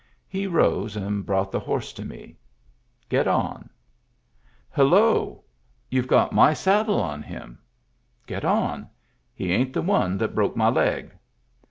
[0.27, 2.35] He rose and brought the horse to me,"
[3.07, 3.69] Get on."
[4.75, 5.39] HuUoa 1
[5.91, 7.59] YouVe got my saddle on him.""
[8.25, 8.89] Get on.
[9.31, 11.11] He ain't the one that bruck my leg."